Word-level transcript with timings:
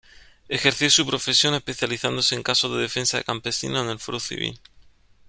Ejerció 0.49 0.89
su 0.89 1.05
profesión 1.05 1.53
especializándose 1.53 2.33
en 2.33 2.41
casos 2.41 2.71
de 2.75 2.81
defensa 2.81 3.17
de 3.17 3.23
campesinos 3.23 3.83
en 3.83 3.91
el 3.91 3.99
fuero 3.99 4.19
civil. 4.19 4.59